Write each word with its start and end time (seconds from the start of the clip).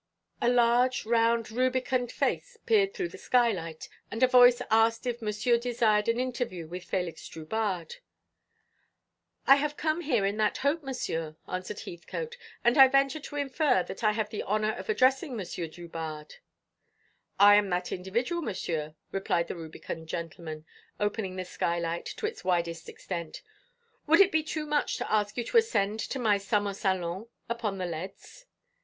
A 0.41 0.49
large, 0.49 1.05
round, 1.05 1.51
rubicund 1.51 2.11
face 2.11 2.57
peered 2.65 2.95
through 2.95 3.09
the 3.09 3.19
skylight, 3.19 3.87
and 4.09 4.23
a 4.23 4.27
voice 4.27 4.59
asked 4.71 5.05
if 5.05 5.21
Monsieur 5.21 5.59
desired 5.59 6.07
an 6.09 6.19
interview 6.19 6.67
with 6.67 6.89
Félix 6.89 7.29
Drubarde. 7.29 7.97
"I 9.45 9.57
have 9.57 9.77
come 9.77 10.01
here 10.01 10.25
in 10.25 10.37
that 10.37 10.57
hope, 10.65 10.81
Monsieur," 10.81 11.35
answered 11.47 11.81
Heathcote, 11.81 12.35
"and 12.63 12.79
I 12.79 12.87
venture 12.87 13.19
to 13.19 13.35
infer 13.35 13.83
that 13.83 14.03
I 14.03 14.13
have 14.13 14.31
the 14.31 14.41
honour 14.41 14.71
of 14.73 14.89
addressing 14.89 15.37
Monsieur 15.37 15.67
Drubarde." 15.67 16.37
"I 17.39 17.53
am 17.53 17.69
that 17.69 17.91
individual, 17.91 18.41
Monsieur," 18.41 18.95
replied 19.11 19.49
the 19.49 19.55
rubicund 19.55 20.07
gentleman, 20.07 20.65
opening 20.99 21.35
the 21.35 21.45
skylight 21.45 22.07
to 22.17 22.25
its 22.25 22.43
widest 22.43 22.89
extent. 22.89 23.43
"Would 24.07 24.19
it 24.19 24.31
be 24.31 24.41
too 24.41 24.65
much 24.65 24.97
to 24.97 25.11
ask 25.11 25.37
you 25.37 25.43
to 25.43 25.57
ascend 25.57 25.99
to 25.99 26.17
my 26.17 26.39
summer 26.39 26.73
salon 26.73 27.27
upon 27.47 27.77
the 27.77 27.85
leads? 27.85 28.47